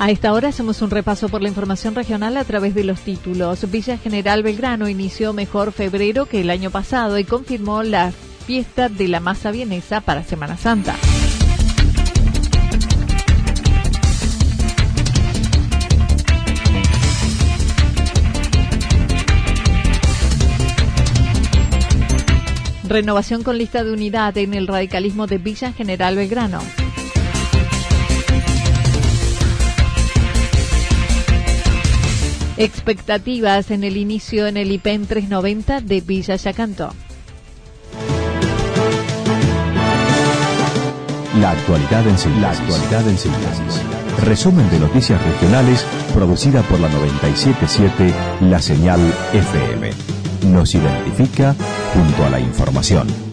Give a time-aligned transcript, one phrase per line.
[0.00, 3.70] A esta hora hacemos un repaso por la información regional a través de los títulos.
[3.70, 8.10] Villa General Belgrano inició mejor febrero que el año pasado y confirmó la
[8.46, 10.96] fiesta de la masa vienesa para Semana Santa.
[22.88, 26.60] Renovación con lista de unidad en el radicalismo de Villa General Belgrano.
[32.60, 36.90] Expectativas en el inicio en el IPEN 390 de Villa Yacanto.
[41.40, 42.18] La actualidad en
[43.16, 43.82] síntesis.
[44.26, 48.12] Resumen de noticias regionales producida por la 977
[48.42, 49.00] La Señal
[49.32, 49.90] FM.
[50.52, 51.56] Nos identifica
[51.94, 53.29] junto a la información.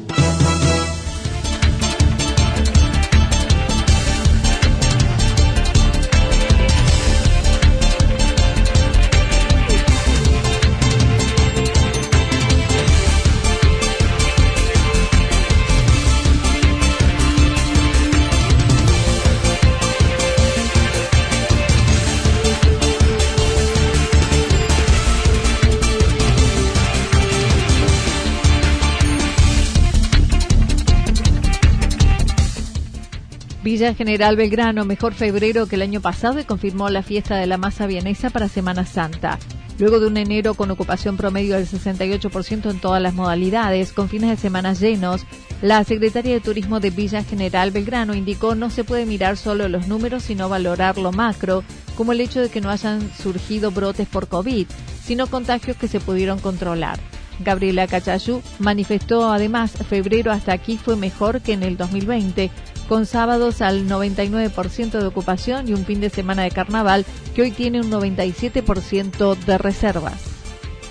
[33.78, 37.60] Villa General Belgrano, mejor febrero que el año pasado y confirmó la fiesta de la
[37.60, 39.38] masa vienesa para Semana Santa.
[39.78, 44.32] Luego de un enero con ocupación promedio del 68% en todas las modalidades, con fines
[44.32, 45.28] de semana llenos,
[45.62, 49.88] la secretaria de Turismo de Villa General Belgrano indicó no se puede mirar solo los
[49.88, 51.64] números, sino valorar lo macro,
[51.96, 54.66] como el hecho de que no hayan surgido brotes por COVID,
[55.04, 56.98] sino contagios que se pudieron controlar.
[57.40, 62.50] Gabriela Cachayú manifestó además febrero hasta aquí fue mejor que en el 2020,
[62.88, 67.06] con sábados al 99% de ocupación y un fin de semana de carnaval
[67.36, 70.37] que hoy tiene un 97% de reservas.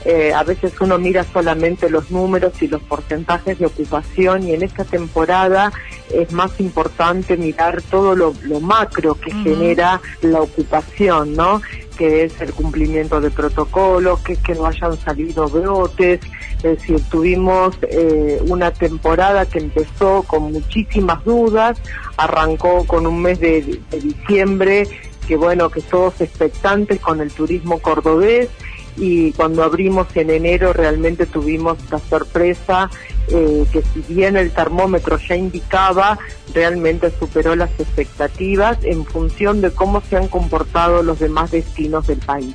[0.08, 4.62] Eh, a veces uno mira solamente los números y los porcentajes de ocupación y en
[4.62, 5.72] esta temporada
[6.14, 11.60] es más importante mirar todo lo, macro que genera la ocupación, ¿no?
[11.98, 16.20] que es el cumplimiento de protocolos, que es que no hayan salido brotes,
[16.58, 21.80] es decir, tuvimos eh, una temporada que empezó con muchísimas dudas,
[22.16, 24.86] arrancó con un mes de, de diciembre,
[25.26, 28.48] que bueno, que todos expectantes con el turismo cordobés,
[28.96, 32.90] y cuando abrimos en enero realmente tuvimos la sorpresa
[33.28, 36.16] eh, que si bien el termómetro ya indicaba,
[36.54, 42.18] realmente superó las expectativas en función de cómo se han comportado los demás destinos del
[42.18, 42.54] país.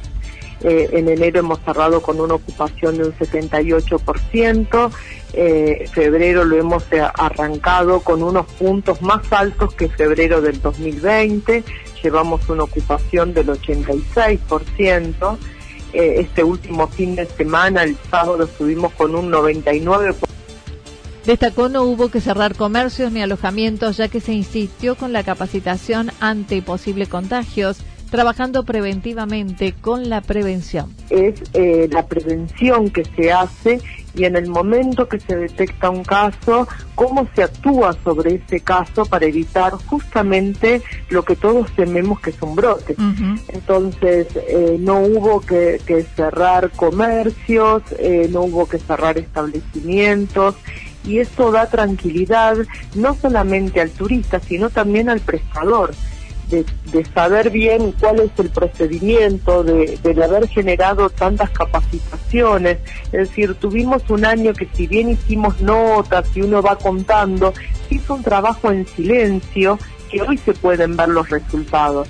[0.64, 4.92] Eh, en enero hemos cerrado con una ocupación de un 78%,
[5.34, 6.84] eh, febrero lo hemos
[7.16, 11.64] arrancado con unos puntos más altos que febrero del 2020,
[12.02, 15.38] llevamos una ocupación del 86%,
[15.94, 20.16] eh, este último fin de semana, el sábado, estuvimos con un 99%.
[21.26, 26.12] Destacó no hubo que cerrar comercios ni alojamientos ya que se insistió con la capacitación
[26.20, 27.78] ante posibles contagios,
[28.10, 30.94] trabajando preventivamente con la prevención.
[31.12, 33.80] Es eh, la prevención que se hace
[34.14, 39.06] y en el momento que se detecta un caso, cómo se actúa sobre ese caso
[39.06, 42.96] para evitar justamente lo que todos tememos que es un brote.
[43.50, 45.80] Entonces, eh, no hubo que,
[46.16, 50.56] cerrar comercios, eh, no hubo que cerrar establecimientos.
[51.04, 52.58] Y eso da tranquilidad
[52.94, 55.94] no solamente al turista, sino también al prestador
[56.52, 62.80] de, saber bien cuál es el procedimiento, de, de, haber generado tantas capacitaciones.
[63.12, 67.54] Es decir, tuvimos un año que si bien hicimos notas y uno va contando,
[67.90, 72.08] hizo un trabajo en silencio que hoy se pueden ver los resultados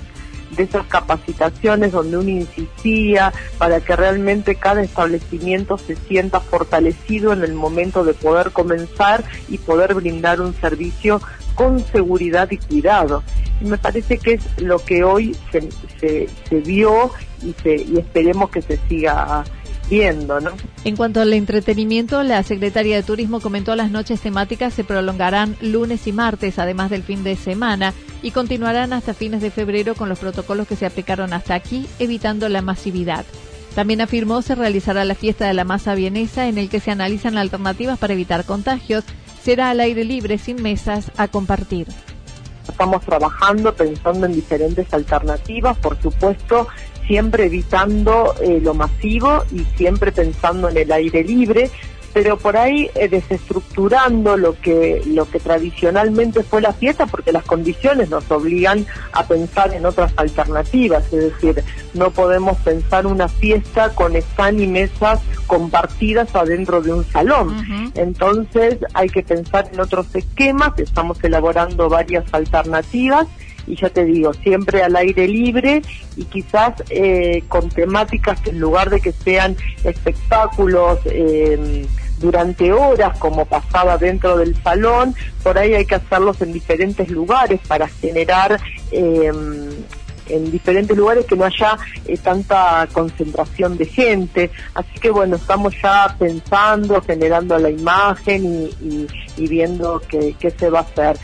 [0.56, 7.42] de esas capacitaciones donde uno insistía para que realmente cada establecimiento se sienta fortalecido en
[7.42, 11.20] el momento de poder comenzar y poder brindar un servicio
[11.54, 13.22] con seguridad y cuidado.
[13.60, 15.68] Y me parece que es lo que hoy se,
[16.00, 17.10] se, vio
[17.42, 19.44] y, se, y esperemos que se siga
[19.88, 20.52] viendo, ¿no?
[20.84, 26.06] En cuanto al entretenimiento, la secretaria de Turismo comentó las noches temáticas se prolongarán lunes
[26.06, 30.18] y martes, además del fin de semana, y continuarán hasta fines de febrero con los
[30.18, 33.24] protocolos que se aplicaron hasta aquí, evitando la masividad.
[33.74, 37.38] También afirmó se realizará la fiesta de la masa vienesa en el que se analizan
[37.38, 39.04] alternativas para evitar contagios.
[39.42, 41.88] Será al aire libre sin mesas a compartir.
[42.68, 46.68] Estamos trabajando pensando en diferentes alternativas, por supuesto,
[47.08, 51.70] siempre evitando eh, lo masivo y siempre pensando en el aire libre,
[52.12, 57.44] pero por ahí eh, desestructurando lo que lo que tradicionalmente fue la fiesta porque las
[57.44, 61.64] condiciones nos obligan a pensar en otras alternativas es decir
[61.94, 67.92] no podemos pensar una fiesta con stand y mesas compartidas adentro de un salón.
[67.94, 73.26] Entonces hay que pensar en otros esquemas estamos elaborando varias alternativas
[73.66, 75.82] y ya te digo, siempre al aire libre
[76.16, 81.86] y quizás eh, con temáticas que en lugar de que sean espectáculos eh,
[82.22, 87.60] durante horas como pasaba dentro del salón, por ahí hay que hacerlos en diferentes lugares
[87.68, 88.58] para generar
[88.90, 89.30] eh,
[90.28, 91.76] en diferentes lugares que no haya
[92.22, 94.50] tanta concentración de gente.
[94.74, 98.44] Así que bueno, estamos ya pensando, generando la imagen
[98.80, 101.18] y, y, viendo qué, qué se va a hacer.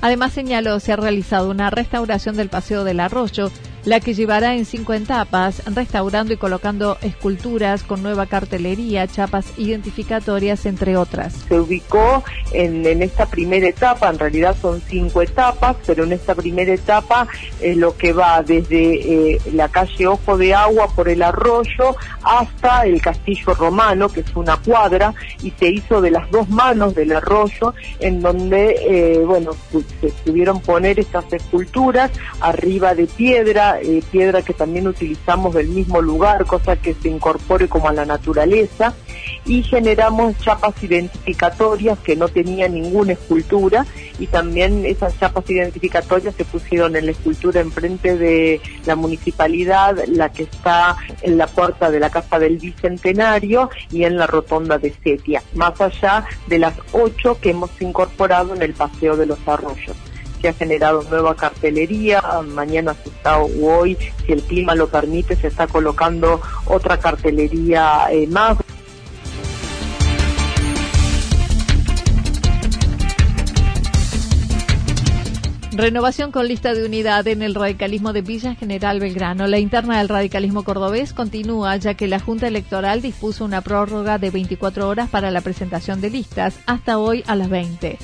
[0.00, 3.50] Además señaló se ha realizado una restauración del Paseo del Arroyo
[3.84, 10.66] la que llevará en cinco etapas, restaurando y colocando esculturas con nueva cartelería, chapas identificatorias,
[10.66, 11.34] entre otras.
[11.48, 12.22] Se ubicó
[12.52, 17.26] en, esta primera etapa, en realidad son cinco etapas, pero en esta primera etapa
[17.60, 22.84] es lo que va desde eh, la calle Ojo de Agua por el arroyo hasta
[22.84, 27.12] el Castillo Romano, que es una cuadra, y se hizo de las dos manos del
[27.12, 29.52] arroyo, en donde, eh, bueno,
[30.00, 32.10] se pudieron poner estas esculturas
[32.40, 37.68] arriba de piedra, eh, piedra que también utilizamos del mismo lugar, cosa que se incorpore
[37.68, 38.94] como a la naturaleza,
[39.44, 43.86] y generamos chapas identificatorias que no tenían ninguna escultura,
[44.18, 50.30] y también esas chapas identificatorias se pusieron en la escultura enfrente de la municipalidad, la
[50.30, 54.92] que está en la puerta de la Casa del Bicentenario y en la rotonda de
[55.02, 59.96] Setia, más allá de las ocho que hemos incorporado en el Paseo de los Arroyos
[60.40, 65.36] se ha generado nueva cartelería, mañana se está, o hoy, si el clima lo permite,
[65.36, 68.58] se está colocando otra cartelería eh, más.
[75.72, 79.46] Renovación con lista de unidad en el radicalismo de Villa General Belgrano.
[79.46, 84.30] La interna del radicalismo cordobés continúa ya que la Junta Electoral dispuso una prórroga de
[84.30, 87.98] 24 horas para la presentación de listas hasta hoy a las 20.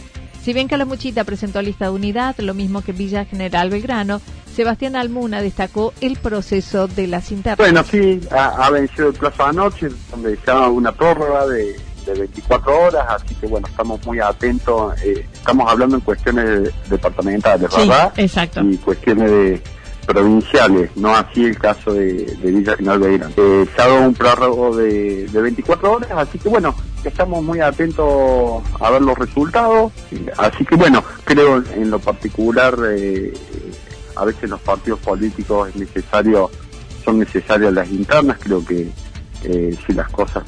[0.46, 4.20] Si bien Calamuchita presentó lista de unidad, lo mismo que Villa General Belgrano,
[4.54, 7.58] Sebastián Almuna destacó el proceso de las internas.
[7.58, 11.74] Bueno, sí, ha, vencido el plazo anoche, donde se una prórroga de,
[12.06, 14.94] 24 horas, así que bueno, estamos muy atentos.
[15.02, 18.12] Eh, estamos hablando en cuestiones departamentales, ¿verdad?
[18.16, 18.60] exacto.
[18.62, 19.62] Y cuestiones de
[20.06, 23.34] provinciales, no así el caso de, Villa General Belgrano.
[23.36, 26.72] Eh, se ha dado un prórrogo de, de 24 horas, así que bueno,
[27.08, 29.92] estamos muy atentos a ver los resultados.
[30.36, 33.32] Así que bueno, creo en lo particular, eh,
[34.14, 36.50] a veces los partidos políticos es necesario,
[37.04, 38.90] son necesarias las internas, creo que
[39.44, 40.44] eh, si las cosas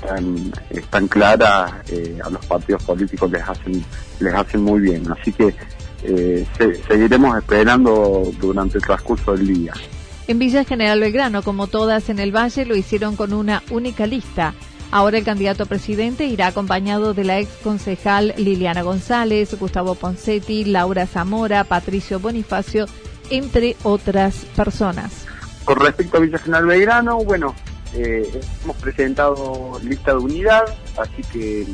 [0.71, 3.85] están, claras, eh, a los partidos políticos les hacen,
[4.21, 5.05] les hacen muy bien.
[5.11, 5.55] Así que
[6.89, 9.75] seguiremos esperando durante el transcurso del día.
[10.29, 14.53] En Villa General Belgrano, como todas en el Valle, lo hicieron con una única lista.
[14.91, 20.65] Ahora el candidato a presidente irá acompañado de la ex concejal Liliana González, Gustavo Poncetti,
[20.65, 22.87] Laura Zamora, Patricio Bonifacio,
[23.29, 25.27] entre otras personas.
[25.65, 27.55] Con respecto a Villa General Belgrano, bueno,
[27.95, 30.65] eh, hemos presentado lista de unidad,
[30.97, 31.67] así que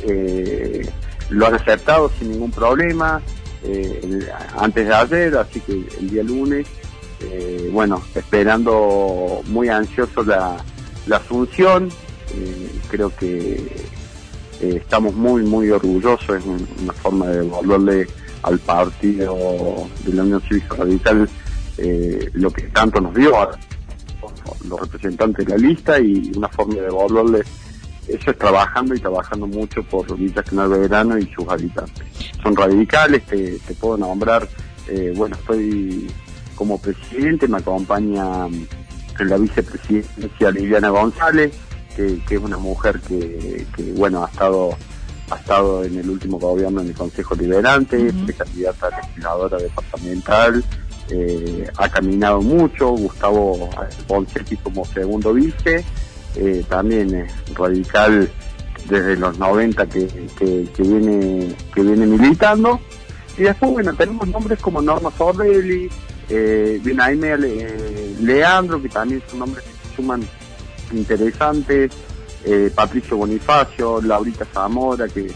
[0.00, 0.90] eh,
[1.30, 3.22] lo han aceptado sin ningún problema
[3.62, 6.66] eh, antes de ayer, así que el día lunes,
[7.70, 10.56] bueno, esperando muy ansioso la,
[11.06, 11.88] la asunción,
[12.34, 13.54] eh, creo que
[14.60, 16.44] eh, estamos muy, muy orgullosos, es
[16.82, 18.06] una forma de devolverle
[18.42, 21.28] al partido de la Unión Cívica Radical
[21.78, 23.50] eh, lo que tanto nos dio a
[24.68, 27.46] los representantes de la lista y una forma de devolverles
[28.08, 32.04] eso es trabajando y trabajando mucho por Villa General Verano y sus habitantes.
[32.42, 34.48] Son radicales, te, puedo nombrar,
[34.88, 36.10] eh, bueno, estoy
[36.56, 41.52] como presidente, me acompaña en la vicepresidencia Liliana González,
[41.96, 44.76] que, es una mujer que, bueno, ha estado
[45.30, 50.62] ha estado en el último gobierno en el Consejo Liberante, es candidata a legisladora departamental,
[51.08, 53.70] eh, ha caminado mucho, Gustavo
[54.06, 55.84] Poncetti como segundo vice,
[56.36, 58.30] eh, también es radical
[58.88, 60.06] desde los 90 que,
[60.78, 62.80] viene que viene militando,
[63.38, 65.88] y después bueno tenemos nombres como Norma Sorrelli,
[66.28, 67.38] eh, Aime
[68.20, 70.22] Leandro, que también son nombres que se suman
[70.92, 71.92] interesantes,
[72.44, 75.30] eh, Patricio Bonifacio, Laurita Zamora, que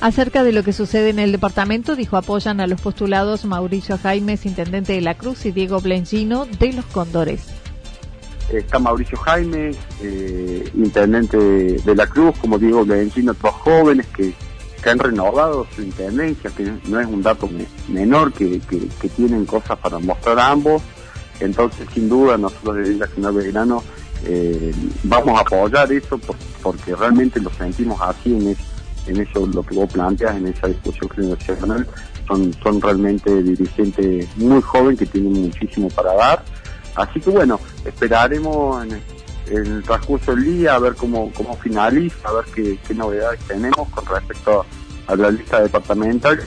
[0.00, 4.44] Acerca de lo que sucede en el departamento, dijo apoyan a los postulados Mauricio Jaimes,
[4.44, 7.46] intendente de la Cruz, y Diego Blengino de los Cóndores.
[8.52, 9.70] Está Mauricio Jaime,
[10.02, 14.34] eh, intendente de la Cruz, como Diego Blengino, otros jóvenes que,
[14.88, 17.50] han renovado su intendencia, que no es un dato
[17.88, 18.60] menor, que,
[19.16, 20.80] tienen cosas para mostrar a ambos.
[21.40, 23.82] Entonces, sin duda, nosotros desde la General Belgrano
[24.28, 26.18] eh, vamos a apoyar eso
[26.62, 28.56] porque realmente lo sentimos así
[29.06, 31.86] en eso lo que vos planteas, en esa discusión generacional,
[32.26, 36.44] son, son realmente dirigentes muy jóvenes que tienen muchísimo para dar.
[36.96, 39.00] Así que bueno, esperaremos en,
[39.48, 44.04] el transcurso del día a ver cómo, cómo finaliza, a ver qué, novedades tenemos con
[44.06, 44.64] respecto
[45.06, 46.40] a la lista departamental.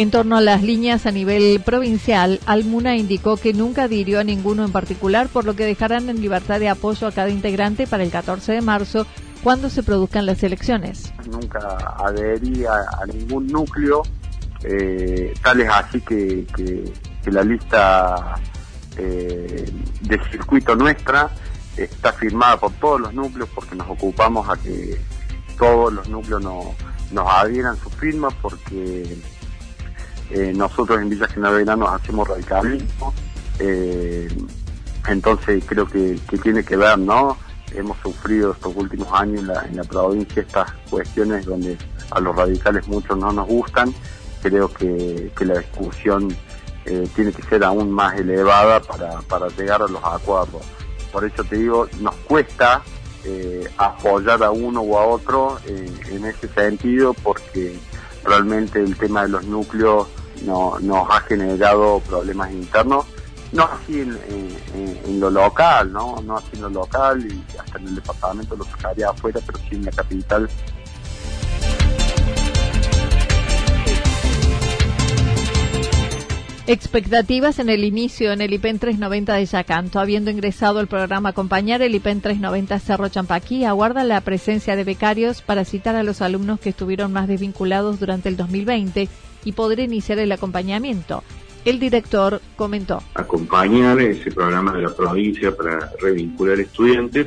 [0.00, 4.64] En torno a las líneas a nivel provincial, Almuna indicó que nunca adhirió a ninguno
[4.64, 8.10] en particular, por lo que dejarán en libertad de apoyo a cada integrante para el
[8.10, 9.06] 14 de marzo
[9.42, 11.12] cuando se produzcan las elecciones.
[11.30, 14.00] Nunca adherí a, ningún núcleo,
[14.64, 16.46] eh, tal es así que,
[17.26, 18.36] la lista
[18.96, 21.28] eh, de circuito nuestra
[21.76, 24.98] está firmada por todos los núcleos porque nos ocupamos a que
[25.58, 26.74] todos los núcleos no,
[27.12, 29.18] nos adhieran su firma porque
[30.30, 33.12] eh, nosotros en Villa General nos hacemos radicalismo,
[33.58, 34.28] eh,
[35.08, 37.36] entonces creo que, que tiene que ver, ¿no?
[37.74, 41.76] hemos sufrido estos últimos años en la, provincia estas cuestiones donde
[42.10, 43.94] a los radicales muchos no nos gustan.
[44.42, 46.34] Creo que, la discusión
[46.86, 50.62] eh, tiene que ser aún más elevada para, llegar a los acuerdos.
[51.12, 52.82] Por eso te digo, nos cuesta
[53.24, 57.78] eh, apoyar a uno o a otro en ese sentido porque
[58.24, 60.08] realmente el tema de los núcleos
[60.42, 63.06] no, nos ha generado problemas internos
[63.52, 66.20] no así en, lo local, ¿no?
[66.22, 69.74] No así en lo local y hasta en el departamento lo sacaría afuera, pero sí
[69.74, 70.48] en la capital.
[76.66, 79.98] Expectativas en el inicio en el IPEN 390 de Yacanto.
[79.98, 85.42] Habiendo ingresado al programa Acompañar, el IPEN 390 Cerro Champaquí aguarda la presencia de becarios
[85.42, 89.08] para citar a los alumnos que estuvieron más desvinculados durante el 2020
[89.44, 91.22] y poder iniciar el acompañamiento.
[91.64, 93.02] El director comentó.
[93.14, 97.26] Acompañar ese programa de la provincia para revincular estudiantes.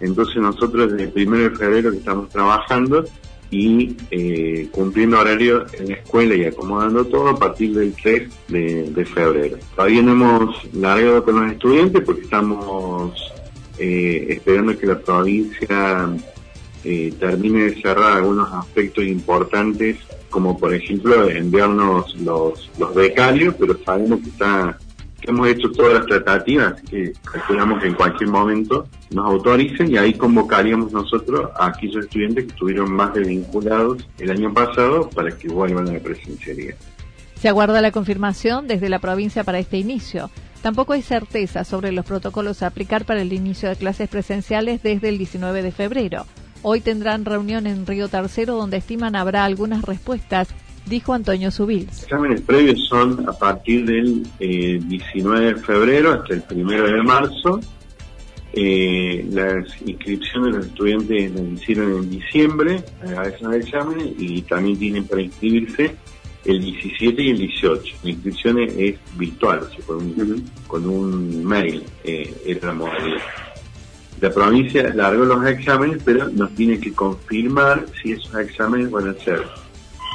[0.00, 3.04] Entonces nosotros desde el primero de febrero estamos trabajando
[3.50, 9.06] y eh, cumpliendo horario en la escuela y acomodando todo a partir del 3 de,
[9.06, 9.56] febrero.
[9.74, 13.14] Todavía no hemos largado con los estudiantes porque estamos
[13.78, 16.10] eh, esperando que la provincia
[16.84, 19.96] eh, termine de cerrar algunos aspectos importantes
[20.30, 24.78] como por ejemplo enviarnos los, los becarios, pero sabemos que está
[25.20, 29.96] que hemos hecho todas las tratativas, que calculamos que en cualquier momento nos autoricen y
[29.96, 35.48] ahí convocaríamos nosotros a aquellos estudiantes que estuvieron más desvinculados el año pasado para que
[35.48, 36.76] vuelvan a la presencialidad.
[37.34, 40.30] Se aguarda la confirmación desde la provincia para este inicio.
[40.62, 45.08] Tampoco hay certeza sobre los protocolos a aplicar para el inicio de clases presenciales desde
[45.08, 46.26] el 19 de febrero.
[46.62, 50.48] Hoy tendrán reunión en Río Tercero donde estiman habrá algunas respuestas,
[50.86, 51.86] dijo Antonio Subil.
[51.86, 57.02] Los exámenes previos son a partir del 19 eh, de febrero hasta el 1 de
[57.02, 57.60] marzo.
[58.54, 62.82] Eh, las inscripciones de los estudiantes las hicieron en diciembre
[63.16, 65.94] a esos exámenes y también tienen para inscribirse
[66.44, 67.96] el 17 y el 18.
[68.02, 73.47] La inscripción es virtual, con, un, con un mail eh, es la modalidad.
[74.20, 79.14] La provincia largó los exámenes, pero nos tiene que confirmar si esos exámenes van a
[79.14, 79.44] ser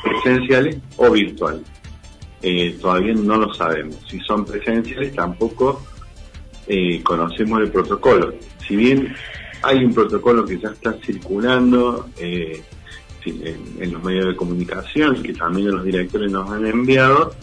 [0.04, 1.62] presenciales o virtuales.
[2.42, 3.98] Eh, todavía no lo sabemos.
[4.10, 5.82] Si son presenciales, tampoco
[6.68, 8.34] eh, conocemos el protocolo.
[8.68, 9.16] Si bien
[9.62, 12.62] hay un protocolo que ya está circulando eh,
[13.26, 17.34] en, los medios de comunicación, que también los directores nos han enviado,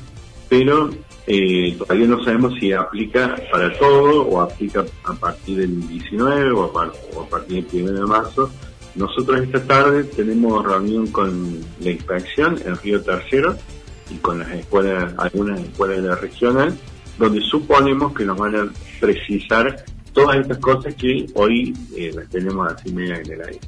[0.51, 0.91] pero
[1.33, 6.65] eh, todavía no sabemos si aplica para todo o aplica a partir del 19 o
[6.65, 8.51] a, partir del 1 de marzo.
[8.97, 13.57] Nosotros esta tarde tenemos reunión con la inspección en Río Tercero
[14.11, 16.77] y con las escuelas, algunas escuelas de la regional,
[17.17, 18.69] donde suponemos que nos van a
[18.99, 23.61] precisar todas estas cosas que hoy eh, las tenemos así media en el aire.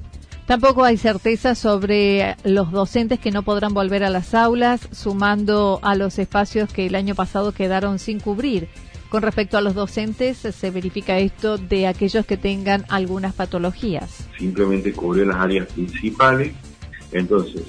[0.46, 5.94] Tampoco hay certeza sobre los docentes que no podrán volver a las aulas, sumando a
[5.94, 8.68] los espacios que el año pasado quedaron sin cubrir.
[9.08, 14.26] Con respecto a los docentes, se verifica esto de aquellos que tengan algunas patologías.
[14.38, 16.54] Simplemente cubrió las áreas principales.
[17.12, 17.62] Entonces,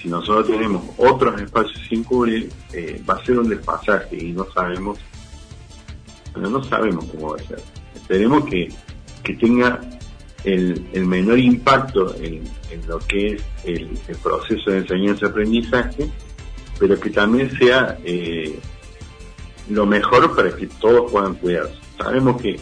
[0.00, 4.46] si nosotros tenemos otros espacios sin cubrir, eh, va a ser un despasaje y no
[4.52, 4.98] sabemos,
[6.32, 7.62] bueno, no sabemos cómo va a ser.
[7.94, 8.68] Esperemos que,
[9.24, 9.80] que tenga
[10.44, 12.44] el, menor impacto en,
[12.86, 13.88] lo que es el,
[14.22, 16.08] proceso de enseñanza-aprendizaje,
[16.78, 18.58] pero que también sea eh,
[19.68, 21.74] lo mejor para que todos puedan cuidarse.
[21.96, 22.58] Sabemos que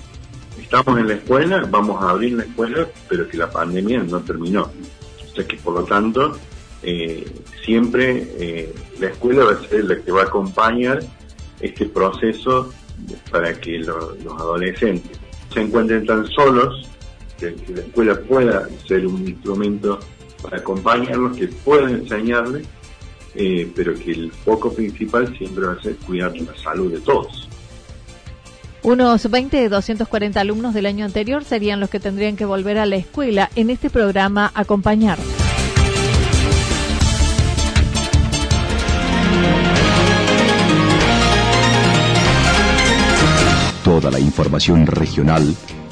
[0.61, 4.63] estamos en la escuela, vamos a abrir la escuela, pero que la pandemia no terminó.
[4.63, 6.37] O sea que por lo tanto,
[6.83, 7.27] eh,
[7.65, 11.01] siempre eh, la escuela va a ser la que va a acompañar
[11.61, 12.73] este proceso
[13.31, 15.19] para que los adolescentes
[15.53, 16.89] se encuentren tan solos
[17.39, 19.99] que, la escuela pueda ser un instrumento
[20.43, 22.67] para acompañarlos, que pueda enseñarles,
[23.35, 27.49] eh, pero que el foco principal siempre va a ser cuidar la salud de todos.
[28.83, 32.87] Unos 20 de 240 alumnos del año anterior serían los que tendrían que volver a
[32.87, 35.19] la escuela en este programa Acompañar.
[43.83, 45.57] Toda la información regional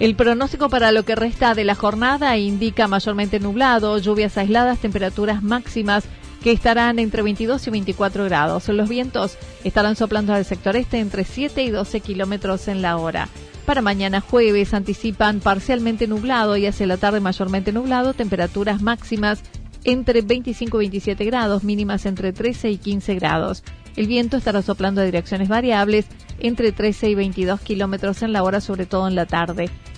[0.00, 5.42] El pronóstico para lo que resta de la jornada indica mayormente nublado, lluvias aisladas, temperaturas
[5.42, 6.04] máximas
[6.40, 8.68] que estarán entre 22 y 24 grados.
[8.68, 13.28] Los vientos estarán soplando al sector este entre 7 y 12 kilómetros en la hora.
[13.66, 19.42] Para mañana jueves anticipan parcialmente nublado y hacia la tarde mayormente nublado, temperaturas máximas
[19.82, 23.64] entre 25 y 27 grados, mínimas entre 13 y 15 grados.
[23.96, 26.06] El viento estará soplando a direcciones variables
[26.38, 29.70] entre 13 y 22 kilómetros en la hora, sobre todo en la tarde.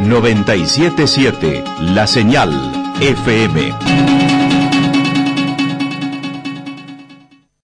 [0.00, 2.50] 977, la señal
[3.00, 4.25] FM.